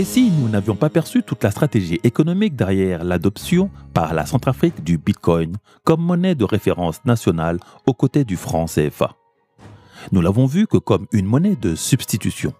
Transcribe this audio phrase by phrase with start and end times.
[0.00, 4.82] Et si nous n'avions pas perçu toute la stratégie économique derrière l'adoption par la Centrafrique
[4.82, 9.14] du Bitcoin comme monnaie de référence nationale aux côtés du franc CFA
[10.10, 12.54] Nous l'avons vu que comme une monnaie de substitution.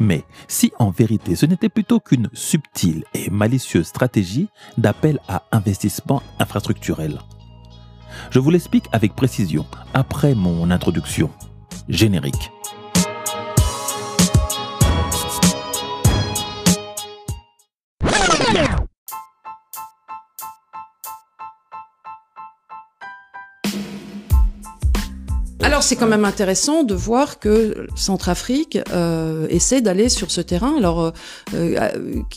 [0.00, 6.20] Mais si en vérité ce n'était plutôt qu'une subtile et malicieuse stratégie d'appel à investissement
[6.40, 7.20] infrastructurel
[8.32, 11.30] Je vous l'explique avec précision après mon introduction.
[11.88, 12.50] Générique.
[25.66, 30.76] Alors c'est quand même intéressant de voir que Centrafrique euh, essaie d'aller sur ce terrain.
[30.78, 31.10] Alors euh,
[31.54, 31.90] euh,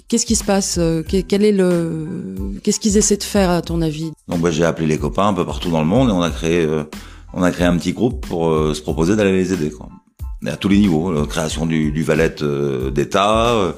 [0.08, 4.12] qu'est-ce qui se passe Qu'est-ce qu'ils essaient de faire à ton avis?
[4.30, 7.52] Donc bah, j'ai appelé les copains un peu partout dans le monde et on a
[7.52, 9.70] créé un petit groupe pour se proposer d'aller les aider.
[9.70, 9.90] Quoi.
[10.48, 12.34] à tous les niveaux, création du, du valet
[12.92, 13.76] d'État.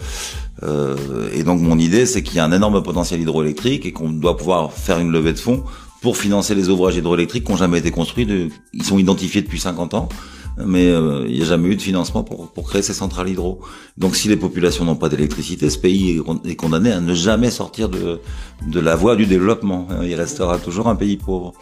[1.34, 4.38] et donc mon idée c'est qu'il y a un énorme potentiel hydroélectrique et qu'on doit
[4.38, 5.66] pouvoir faire une levée de fonds
[6.02, 8.26] pour financer les ouvrages hydroélectriques qui n'ont jamais été construits.
[8.26, 10.10] De, ils sont identifiés depuis 50 ans,
[10.58, 13.62] mais euh, il n'y a jamais eu de financement pour, pour créer ces centrales hydro.
[13.98, 17.88] Donc si les populations n'ont pas d'électricité, ce pays est condamné à ne jamais sortir
[17.88, 18.20] de,
[18.68, 19.88] de la voie du développement.
[20.04, 21.54] Il restera toujours un pays pauvre.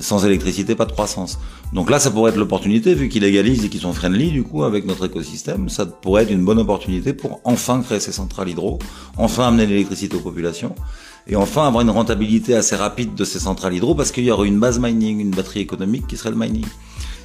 [0.00, 1.38] Sans électricité, pas de croissance.
[1.74, 4.64] Donc là, ça pourrait être l'opportunité, vu qu'ils légalisent et qu'ils sont friendly, du coup,
[4.64, 8.78] avec notre écosystème, ça pourrait être une bonne opportunité pour enfin créer ces centrales hydro,
[9.16, 10.74] enfin amener l'électricité aux populations
[11.26, 14.48] et enfin avoir une rentabilité assez rapide de ces centrales hydro parce qu'il y aurait
[14.48, 16.66] une base mining, une batterie économique qui serait le mining.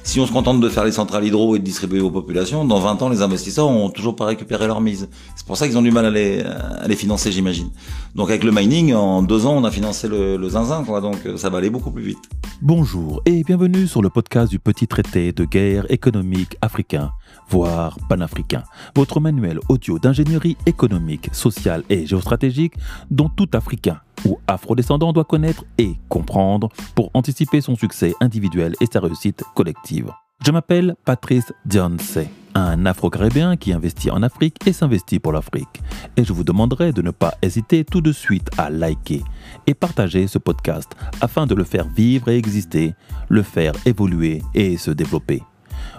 [0.02, 2.80] Si on se contente de faire les centrales hydro et de distribuer aux populations, dans
[2.80, 5.08] 20 ans, les investisseurs ont toujours pas récupéré leur mise.
[5.36, 7.68] C'est pour ça qu'ils ont du mal à les, à les financer, j'imagine.
[8.14, 11.02] Donc avec le mining, en deux ans, on a financé le, le zinzin, quoi.
[11.02, 12.18] Donc ça va aller beaucoup plus vite.
[12.62, 17.10] Bonjour et bienvenue sur le podcast du petit traité de guerre économique africain,
[17.48, 18.62] voire panafricain.
[18.94, 22.74] Votre manuel audio d'ingénierie économique, sociale et géostratégique
[23.10, 28.86] dont tout Africain ou afrodescendant doit connaître et comprendre pour anticiper son succès individuel et
[28.90, 30.10] sa réussite collective.
[30.44, 32.18] Je m'appelle Patrice Dionce,
[32.54, 35.82] un Afro-Caribéen qui investit en Afrique et s'investit pour l'Afrique.
[36.16, 39.22] Et je vous demanderai de ne pas hésiter tout de suite à liker
[39.66, 42.94] et partager ce podcast afin de le faire vivre et exister,
[43.28, 45.42] le faire évoluer et se développer.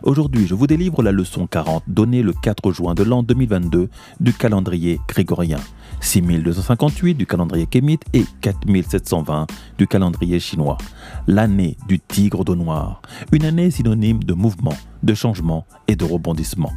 [0.03, 3.87] Aujourd'hui, je vous délivre la leçon 40 donnée le 4 juin de l'an 2022
[4.19, 5.59] du calendrier grégorien,
[5.99, 9.45] 6258 du calendrier kémite et 4720
[9.77, 10.79] du calendrier chinois.
[11.27, 16.71] L'année du tigre d'eau noire, une année synonyme de mouvement, de changement et de rebondissement.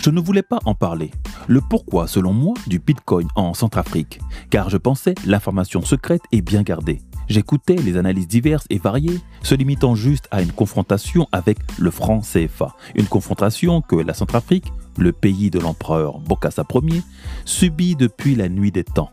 [0.00, 1.12] Je ne voulais pas en parler.
[1.46, 4.20] Le pourquoi, selon moi, du Bitcoin en Centrafrique,
[4.50, 7.00] car je pensais l'information secrète et bien gardée.
[7.28, 12.20] J'écoutais les analyses diverses et variées, se limitant juste à une confrontation avec le franc
[12.20, 12.74] CFA.
[12.94, 17.02] Une confrontation que la Centrafrique, le pays de l'empereur Bokassa Ier,
[17.44, 19.10] subit depuis la nuit des temps,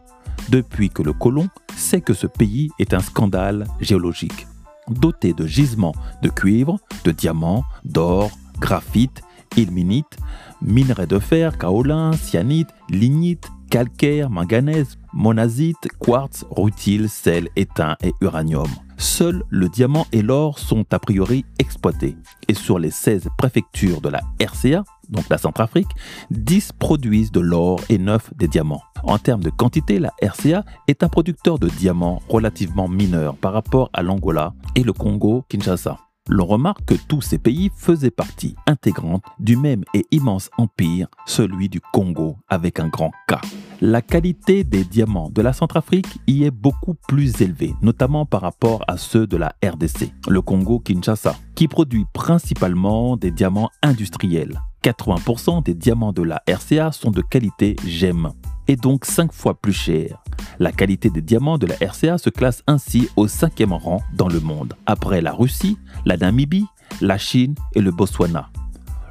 [0.49, 4.47] depuis que le colon sait que ce pays est un scandale géologique,
[4.89, 9.21] doté de gisements de cuivre, de diamants, d'or, graphite,
[9.57, 10.17] ilménite,
[10.61, 18.67] minerais de fer, kaolin, cyanite, lignite, calcaire, manganèse, monazite, quartz, rutile, sel, étain et uranium.
[18.97, 22.15] Seuls le diamant et l'or sont a priori exploités.
[22.47, 25.89] Et sur les 16 préfectures de la RCA, donc la Centrafrique,
[26.31, 28.83] 10 produisent de l'or et 9 des diamants.
[29.03, 33.89] En termes de quantité, la RCA est un producteur de diamants relativement mineur par rapport
[33.93, 39.57] à l'Angola et le Congo-Kinshasa l'on remarque que tous ces pays faisaient partie intégrante du
[39.57, 43.35] même et immense empire, celui du Congo avec un grand K.
[43.81, 48.83] La qualité des diamants de la Centrafrique y est beaucoup plus élevée, notamment par rapport
[48.87, 54.61] à ceux de la RDC, le Congo-Kinshasa, qui produit principalement des diamants industriels.
[54.85, 58.29] 80% des diamants de la RCA sont de qualité GEM,
[58.67, 60.21] et donc 5 fois plus cher.
[60.59, 64.39] La qualité des diamants de la RCA se classe ainsi au cinquième rang dans le
[64.39, 66.67] monde, après la Russie, la Namibie,
[67.01, 68.51] la Chine et le Botswana.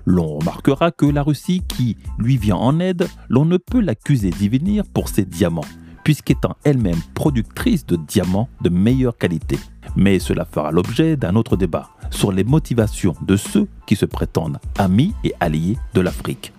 [0.05, 4.49] L'on remarquera que la Russie, qui lui vient en aide, l'on ne peut l'accuser d'y
[4.49, 5.63] venir pour ses diamants,
[6.05, 9.59] puisqu'étant elle-même productrice de diamants de meilleure qualité.
[9.97, 14.59] Mais cela fera l'objet d'un autre débat sur les motivations de ceux qui se prétendent
[14.79, 16.53] amis et alliés de l'Afrique.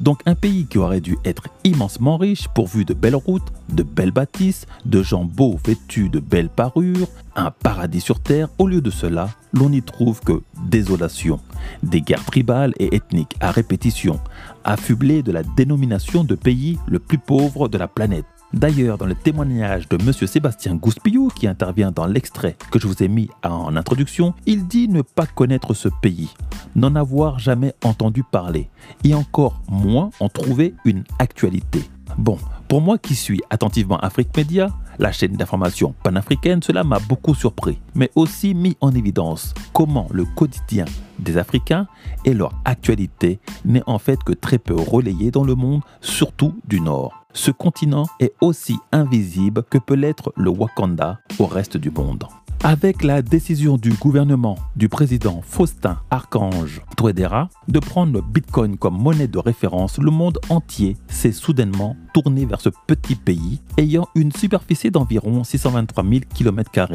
[0.00, 4.12] Donc un pays qui aurait dû être immensement riche, pourvu de belles routes, de belles
[4.12, 8.90] bâtisses, de gens beaux vêtus de belles parures, un paradis sur terre, au lieu de
[8.90, 11.40] cela, l'on n'y trouve que désolation,
[11.82, 14.20] des guerres tribales et ethniques à répétition,
[14.62, 18.26] affublés de la dénomination de pays le plus pauvre de la planète.
[18.54, 20.12] D'ailleurs, dans le témoignage de M.
[20.12, 24.88] Sébastien Gouspillou, qui intervient dans l'extrait que je vous ai mis en introduction, il dit
[24.88, 26.34] ne pas connaître ce pays,
[26.74, 28.70] n'en avoir jamais entendu parler,
[29.04, 31.82] et encore moins en trouver une actualité.
[32.16, 37.34] Bon, pour moi qui suis attentivement Afrique Média, la chaîne d'information panafricaine, cela m'a beaucoup
[37.34, 40.86] surpris, mais aussi mis en évidence comment le quotidien
[41.18, 41.86] des Africains
[42.24, 46.80] et leur actualité n'est en fait que très peu relayé dans le monde, surtout du
[46.80, 47.17] Nord.
[47.34, 52.24] Ce continent est aussi invisible que peut l'être le Wakanda au reste du monde.
[52.64, 59.00] Avec la décision du gouvernement du président Faustin Archange Touadéra de prendre le Bitcoin comme
[59.00, 64.32] monnaie de référence, le monde entier s'est soudainement tourné vers ce petit pays ayant une
[64.32, 66.88] superficie d'environ 623 000 km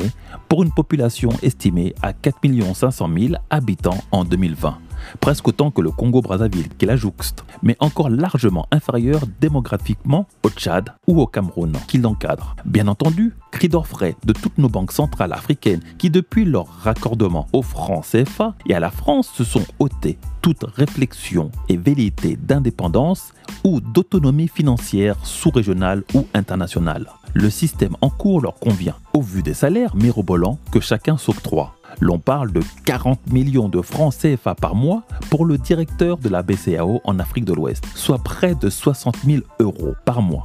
[0.50, 2.39] pour une population estimée à 4
[2.74, 4.77] 500 000 habitants en 2020
[5.19, 10.89] presque autant que le Congo-Brazzaville qui la jouxte, mais encore largement inférieur démographiquement au Tchad
[11.07, 12.55] ou au Cameroun qui l'encadre.
[12.65, 17.61] Bien entendu, cri d'orfraie de toutes nos banques centrales africaines qui depuis leur raccordement au
[17.61, 23.33] franc CFA et à la France se sont ôtées toute réflexion et velléité d'indépendance
[23.63, 27.07] ou d'autonomie financière sous-régionale ou internationale.
[27.33, 31.75] Le système en cours leur convient, au vu des salaires mirobolants que chacun s'octroie.
[31.99, 36.43] L'on parle de 40 millions de francs CFA par mois pour le directeur de la
[36.43, 40.41] BCAO en Afrique de l'Ouest, soit près de 60 000 euros par mois.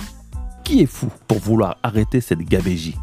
[0.65, 2.97] Qui est fou pour vouloir arrêter cette gabégie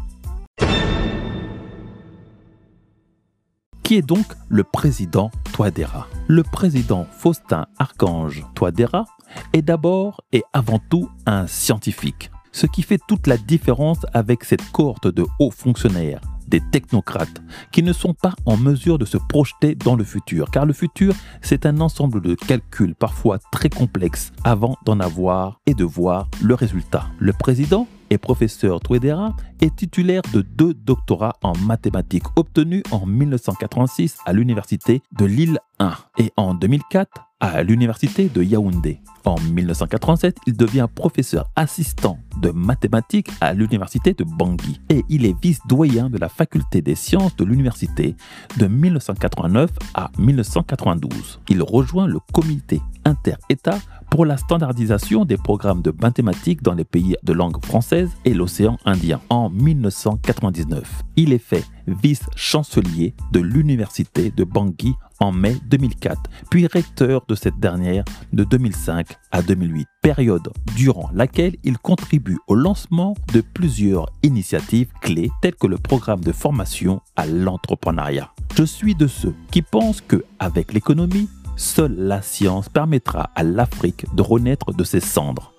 [3.82, 6.08] Qui est donc le président Touadéra?
[6.26, 9.04] Le président Faustin Archange Touadéra
[9.52, 14.72] est d'abord et avant tout un scientifique, ce qui fait toute la différence avec cette
[14.72, 19.74] cohorte de hauts fonctionnaires des technocrates qui ne sont pas en mesure de se projeter
[19.74, 24.76] dans le futur, car le futur, c'est un ensemble de calculs parfois très complexes avant
[24.84, 27.06] d'en avoir et de voir le résultat.
[27.18, 34.18] Le président et professeur Touedera est titulaire de deux doctorats en mathématiques obtenus en 1986
[34.26, 39.00] à l'université de Lille 1 et en 2004 à l'université de Yaoundé.
[39.24, 45.34] En 1987, il devient professeur assistant de mathématiques à l'université de Bangui et il est
[45.42, 48.14] vice-doyen de la faculté des sciences de l'université
[48.56, 51.40] de 1989 à 1992.
[51.48, 53.78] Il rejoint le comité inter-État
[54.10, 58.78] pour la standardisation des programmes de mathématiques dans les pays de langue française et l'océan
[58.84, 61.02] Indien en 1999.
[61.16, 66.20] Il est fait vice-chancelier de l'université de Bangui en mai 2004,
[66.50, 72.54] puis recteur de cette dernière de 2005 à 2008, période durant laquelle il contribue au
[72.54, 78.30] lancement de plusieurs initiatives clés telles que le programme de formation à l'entrepreneuriat.
[78.56, 84.06] Je suis de ceux qui pensent que avec l'économie, seule la science permettra à l'Afrique
[84.14, 85.52] de renaître de ses cendres.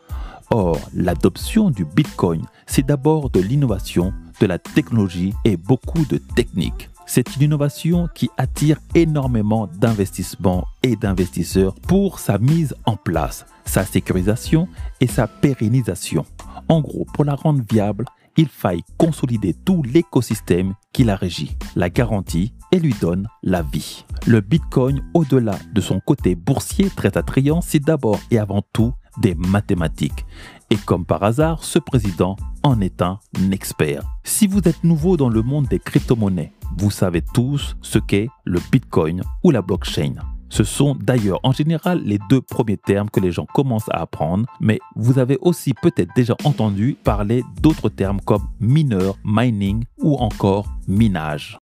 [0.49, 6.89] Or, l'adoption du Bitcoin, c'est d'abord de l'innovation, de la technologie et beaucoup de techniques.
[7.05, 13.85] C'est une innovation qui attire énormément d'investissements et d'investisseurs pour sa mise en place, sa
[13.85, 14.67] sécurisation
[14.99, 16.25] et sa pérennisation.
[16.69, 18.05] En gros, pour la rendre viable,
[18.37, 24.05] il faille consolider tout l'écosystème qui la régit, la garantie et lui donne la vie.
[24.25, 29.35] Le Bitcoin, au-delà de son côté boursier très attrayant, c'est d'abord et avant tout des
[29.35, 30.25] mathématiques.
[30.69, 33.19] Et comme par hasard, ce président en est un
[33.51, 34.03] expert.
[34.23, 38.59] Si vous êtes nouveau dans le monde des crypto-monnaies, vous savez tous ce qu'est le
[38.71, 40.15] Bitcoin ou la blockchain.
[40.49, 44.45] Ce sont d'ailleurs en général les deux premiers termes que les gens commencent à apprendre,
[44.61, 50.67] mais vous avez aussi peut-être déjà entendu parler d'autres termes comme mineur, mining ou encore
[50.87, 51.57] minage.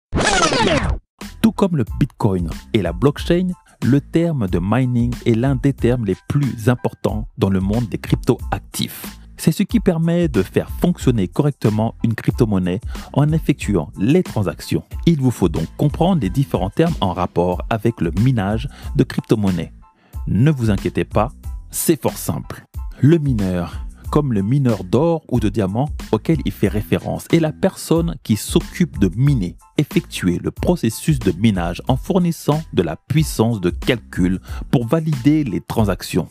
[1.44, 3.48] Tout comme le Bitcoin et la blockchain,
[3.84, 7.98] le terme de mining est l'un des termes les plus importants dans le monde des
[7.98, 9.04] crypto-actifs.
[9.36, 12.80] C'est ce qui permet de faire fonctionner correctement une crypto-monnaie
[13.12, 14.84] en effectuant les transactions.
[15.04, 19.74] Il vous faut donc comprendre les différents termes en rapport avec le minage de crypto-monnaies.
[20.26, 21.28] Ne vous inquiétez pas,
[21.70, 22.64] c'est fort simple.
[23.02, 27.52] Le mineur, comme le mineur d'or ou de diamant auquel il fait référence, est la
[27.52, 33.60] personne qui s'occupe de miner, effectuer le processus de minage en fournissant de la puissance
[33.60, 36.28] de calcul pour valider les transactions.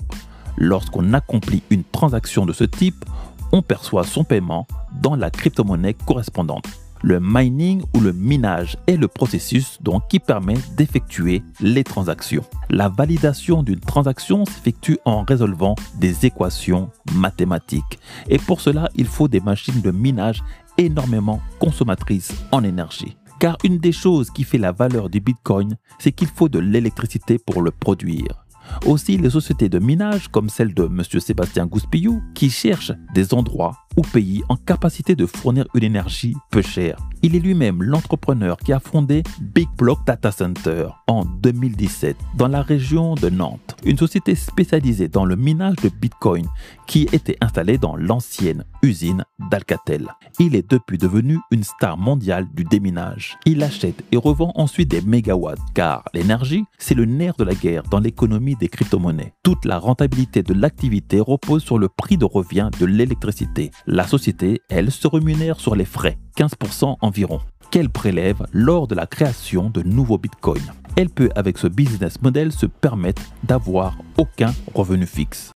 [0.57, 3.05] Lorsqu'on accomplit une transaction de ce type,
[3.51, 4.67] on perçoit son paiement
[5.01, 6.65] dans la crypto-monnaie correspondante.
[7.05, 12.45] Le mining ou le minage est le processus donc qui permet d'effectuer les transactions.
[12.69, 17.99] La validation d'une transaction s'effectue en résolvant des équations mathématiques.
[18.29, 20.41] Et pour cela, il faut des machines de minage
[20.77, 23.17] énormément consommatrices en énergie.
[23.37, 27.37] Car une des choses qui fait la valeur du Bitcoin, c'est qu'il faut de l'électricité
[27.37, 28.45] pour le produire.
[28.85, 31.03] Aussi les sociétés de minage comme celle de M.
[31.19, 36.61] Sébastien Gouspillou qui cherchent des endroits ou pays en capacité de fournir une énergie peu
[36.61, 36.97] chère.
[37.21, 42.61] Il est lui-même l'entrepreneur qui a fondé Big Block Data Center en 2017 dans la
[42.61, 46.47] région de Nantes, une société spécialisée dans le minage de Bitcoin
[46.85, 50.09] qui était installée dans l'ancienne usine d'Alcatel.
[50.37, 53.37] Il est depuis devenu une star mondiale du déminage.
[53.45, 57.83] Il achète et revend ensuite des mégawatts car l'énergie, c'est le nerf de la guerre
[57.83, 59.33] dans l'économie des crypto-monnaies.
[59.43, 63.71] Toute la rentabilité de l'activité repose sur le prix de revient de l'électricité.
[63.85, 69.07] La société, elle, se rémunère sur les frais, 15% environ, qu'elle prélève lors de la
[69.07, 70.73] création de nouveaux bitcoins.
[70.95, 75.51] Elle peut, avec ce business model, se permettre d'avoir aucun revenu fixe.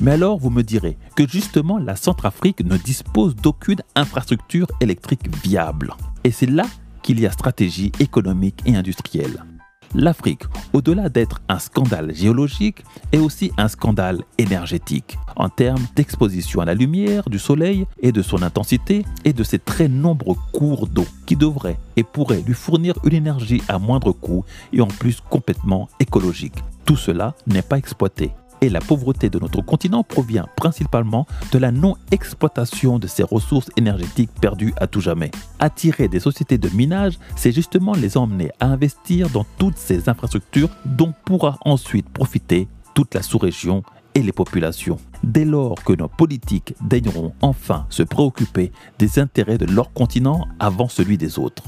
[0.00, 5.94] Mais alors, vous me direz que justement, la Centrafrique ne dispose d'aucune infrastructure électrique viable.
[6.22, 6.66] Et c'est là
[7.02, 9.44] qu'il y a stratégie économique et industrielle.
[9.94, 12.82] L'Afrique, au-delà d'être un scandale géologique,
[13.12, 18.20] est aussi un scandale énergétique, en termes d'exposition à la lumière du soleil et de
[18.22, 22.94] son intensité et de ses très nombreux cours d'eau qui devraient et pourraient lui fournir
[23.04, 26.56] une énergie à moindre coût et en plus complètement écologique.
[26.84, 31.70] Tout cela n'est pas exploité et la pauvreté de notre continent provient principalement de la
[31.70, 35.30] non-exploitation de ces ressources énergétiques perdues à tout jamais.
[35.58, 40.70] Attirer des sociétés de minage, c'est justement les emmener à investir dans toutes ces infrastructures
[40.84, 43.82] dont pourra ensuite profiter toute la sous-région
[44.14, 44.98] et les populations.
[45.22, 50.88] Dès lors que nos politiques daigneront enfin se préoccuper des intérêts de leur continent avant
[50.88, 51.64] celui des autres.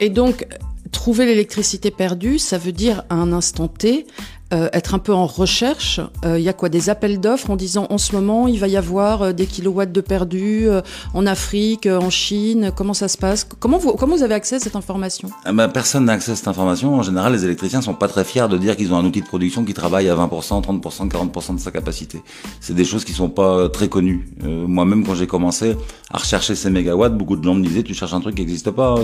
[0.00, 0.46] Et donc,
[0.92, 4.06] trouver l'électricité perdue, ça veut dire à un instant T
[4.52, 6.00] euh, être un peu en recherche.
[6.24, 8.66] Euh, il y a quoi Des appels d'offres en disant en ce moment il va
[8.66, 10.68] y avoir euh, des kilowatts de perdus
[11.14, 12.72] en Afrique, en Chine.
[12.74, 13.44] Comment ça se passe?
[13.44, 15.30] Comment vous comment vous avez accès à cette information?
[15.44, 16.96] Ah ben, Personne n'a accès à cette information.
[16.96, 19.26] En général, les électriciens sont pas très fiers de dire qu'ils ont un outil de
[19.26, 22.20] production qui travaille à 20%, 30%, 40% de sa capacité.
[22.60, 24.28] C'est des choses qui sont pas très connues.
[24.42, 25.76] Moi-même, quand j'ai commencé
[26.10, 28.70] à rechercher ces mégawatts, beaucoup de gens me disaient tu cherches un truc qui n'existe
[28.72, 28.96] pas.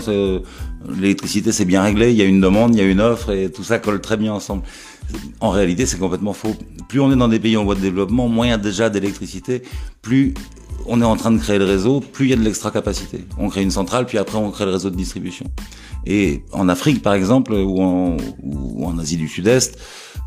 [0.99, 3.51] L'électricité c'est bien réglé, il y a une demande, il y a une offre et
[3.51, 4.63] tout ça colle très bien ensemble.
[5.41, 6.55] En réalité, c'est complètement faux.
[6.89, 8.91] Plus on est dans des pays en voie de développement, moins il y a déjà
[8.91, 9.63] d'électricité,
[10.03, 10.35] plus
[10.87, 13.25] on est en train de créer le réseau, plus il y a de l'extra capacité.
[13.39, 15.47] On crée une centrale, puis après on crée le réseau de distribution.
[16.07, 19.79] Et en Afrique, par exemple, ou en, Asie du Sud-Est,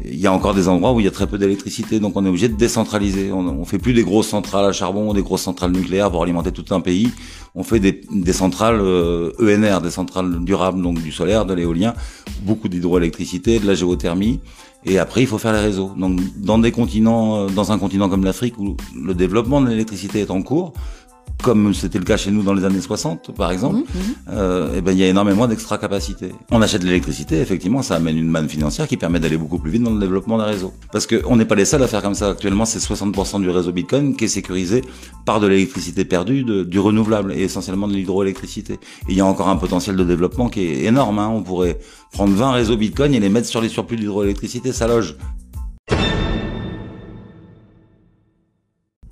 [0.03, 2.25] il y a encore des endroits où il y a très peu d'électricité, donc on
[2.25, 3.31] est obligé de décentraliser.
[3.31, 6.51] On, on fait plus des grosses centrales à charbon, des grosses centrales nucléaires pour alimenter
[6.51, 7.09] tout un pays.
[7.55, 11.93] On fait des, des centrales euh, ENR, des centrales durables, donc du solaire, de l'éolien,
[12.43, 14.39] beaucoup d'hydroélectricité, de la géothermie.
[14.85, 15.91] Et après, il faut faire les réseaux.
[15.97, 16.57] Donc, dans
[17.37, 20.73] euh, dans un continent comme l'Afrique où le développement de l'électricité est en cours,
[21.41, 24.15] comme c'était le cas chez nous dans les années 60, par exemple, mhm, mhm.
[24.31, 26.31] euh, et ben il y a énormément d'extra capacité.
[26.51, 29.71] On achète de l'électricité, effectivement, ça amène une manne financière qui permet d'aller beaucoup plus
[29.71, 30.73] vite dans le développement d'un réseau.
[30.91, 32.29] Parce qu'on n'est pas les seuls à faire comme ça.
[32.29, 34.83] Actuellement, c'est 60% du réseau Bitcoin qui est sécurisé
[35.25, 38.79] par de l'électricité perdue, de, du renouvelable et essentiellement de l'hydroélectricité.
[39.07, 41.19] Il y a encore un potentiel de développement qui est énorme.
[41.19, 41.29] Hein.
[41.33, 41.79] On pourrait
[42.11, 45.15] prendre 20 réseaux Bitcoin et les mettre sur les surplus d'hydroélectricité, ça loge.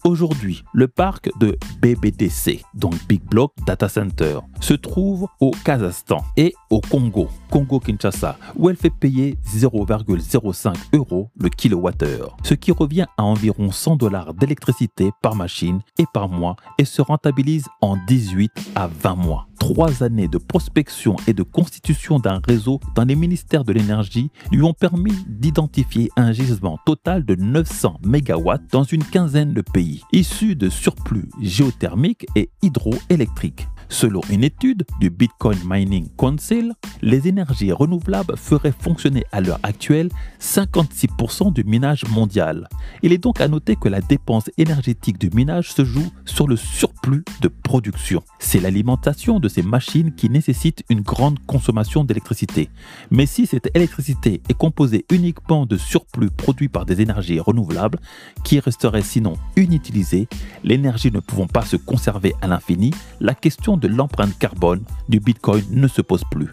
[0.08, 6.54] Aujourd'hui, le parc de BBDC, donc Big Block Data Center, se trouve au Kazakhstan et
[6.70, 13.26] au Congo, Congo-Kinshasa, où elle fait payer 0,05 euros le kilowattheure, ce qui revient à
[13.26, 18.88] environ 100 dollars d'électricité par machine et par mois et se rentabilise en 18 à
[18.88, 23.74] 20 mois trois années de prospection et de constitution d'un réseau dans les ministères de
[23.74, 29.62] l'énergie lui ont permis d'identifier un gisement total de 900 MW dans une quinzaine de
[29.62, 33.68] pays, issus de surplus géothermiques et hydroélectriques.
[33.90, 40.10] Selon une étude du Bitcoin Mining Council, les énergies renouvelables feraient fonctionner à l'heure actuelle
[40.42, 42.68] 56% du minage mondial.
[43.02, 46.58] Il est donc à noter que la dépense énergétique du minage se joue sur le
[46.58, 48.22] surplus de production.
[48.40, 52.70] C'est l'alimentation de ces machines qui nécessite une grande consommation d'électricité.
[53.10, 58.00] Mais si cette électricité est composée uniquement de surplus produits par des énergies renouvelables,
[58.44, 60.28] qui resteraient sinon inutilisées,
[60.64, 65.64] l'énergie ne pouvant pas se conserver à l'infini, la question de l'empreinte carbone du Bitcoin
[65.72, 66.50] ne se pose plus.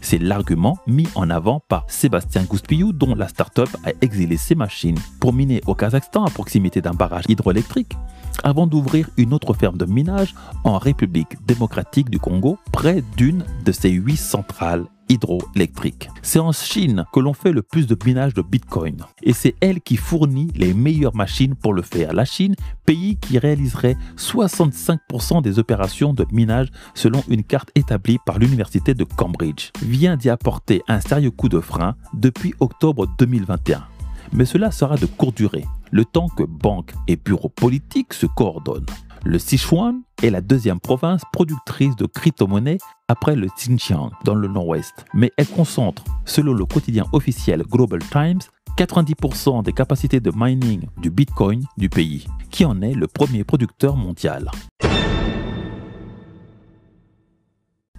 [0.00, 4.98] C'est l'argument mis en avant par Sébastien Gouspillou, dont la start-up a exilé ses machines
[5.20, 7.96] pour miner au Kazakhstan à proximité d'un barrage hydroélectrique,
[8.42, 10.34] avant d'ouvrir une autre ferme de minage
[10.64, 16.10] en République démocratique du Congo, près d'une de ses huit centrales hydroélectriques.
[16.22, 19.80] C'est en Chine que l'on fait le plus de minage de Bitcoin et c'est elle
[19.80, 22.12] qui fournit les meilleures machines pour le faire.
[22.12, 22.54] La Chine,
[22.86, 29.04] pays qui réaliserait 65% des opérations de minage selon une carte établie par l'université de
[29.04, 33.84] Cambridge, vient d'y apporter un sérieux coup de frein depuis octobre 2021.
[34.32, 38.86] Mais cela sera de courte durée, le temps que banques et bureaux politiques se coordonnent.
[39.30, 45.04] Le Sichuan est la deuxième province productrice de crypto-monnaies après le Xinjiang dans le nord-ouest,
[45.12, 48.40] mais elle concentre, selon le quotidien officiel Global Times,
[48.78, 53.96] 90% des capacités de mining du Bitcoin du pays, qui en est le premier producteur
[53.96, 54.50] mondial.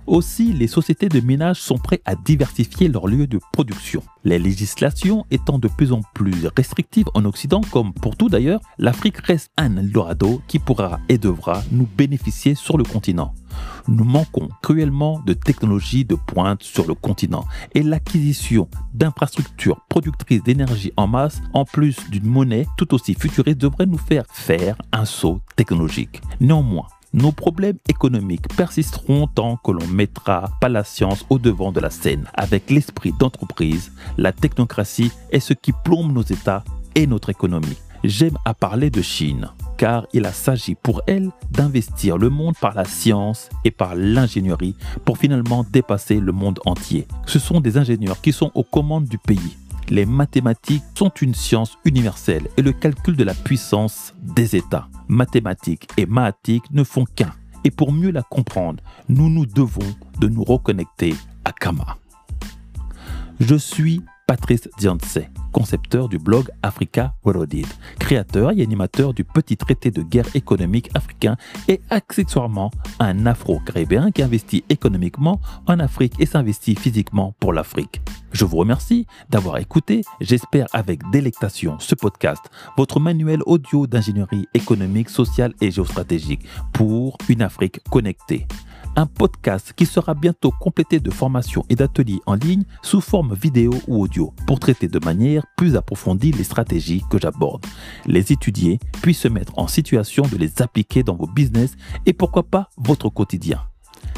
[0.10, 4.02] Aussi, les sociétés de minage sont prêtes à diversifier leurs lieux de production.
[4.24, 9.20] Les législations étant de plus en plus restrictives en Occident, comme pour tout d'ailleurs, l'Afrique
[9.20, 13.36] reste un Eldorado qui pourra et devra nous bénéficier sur le continent.
[13.88, 20.92] Nous manquons cruellement de technologies de pointe sur le continent et l'acquisition d'infrastructures productrices d'énergie
[20.98, 25.40] en masse, en plus d'une monnaie tout aussi futuriste, devrait nous faire faire un saut
[25.56, 26.20] technologique.
[26.40, 31.80] Néanmoins, nos problèmes économiques persisteront tant que l'on mettra pas la science au devant de
[31.80, 32.26] la scène.
[32.34, 36.64] Avec l'esprit d'entreprise, la technocratie est ce qui plombe nos États
[36.96, 37.78] et notre économie.
[38.04, 42.74] J'aime à parler de Chine, car il a s'agit pour elle d'investir le monde par
[42.74, 47.08] la science et par l'ingénierie pour finalement dépasser le monde entier.
[47.26, 49.58] Ce sont des ingénieurs qui sont aux commandes du pays
[49.90, 54.88] les mathématiques sont une science universelle et le calcul de la puissance des États.
[55.08, 57.34] Mathématiques et mathematiques ne font qu'un.
[57.64, 61.98] Et pour mieux la comprendre, nous nous devons de nous reconnecter à Kama.
[63.40, 65.18] Je suis Patrice Dianse,
[65.52, 67.66] concepteur du blog Africa Worldid,
[67.98, 71.36] créateur et animateur du petit traité de guerre économique africain
[71.68, 72.70] et accessoirement
[73.00, 78.02] un afro-caribéen qui investit économiquement en Afrique et s'investit physiquement pour l'Afrique.
[78.32, 85.10] Je vous remercie d'avoir écouté, j'espère avec délectation, ce podcast, votre manuel audio d'ingénierie économique,
[85.10, 88.46] sociale et géostratégique pour une Afrique connectée
[89.00, 93.72] un podcast qui sera bientôt complété de formations et d'ateliers en ligne sous forme vidéo
[93.88, 97.66] ou audio pour traiter de manière plus approfondie les stratégies que j'aborde.
[98.06, 101.76] Les étudier puis se mettre en situation de les appliquer dans vos business
[102.06, 103.62] et pourquoi pas votre quotidien.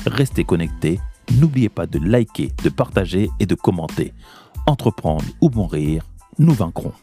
[0.08, 1.00] Restez connectés,
[1.34, 4.16] n'oubliez pas de liker, de partager et de commenter.
[4.66, 6.08] Entreprendre ou mourir,
[6.40, 6.94] nous vaincrons.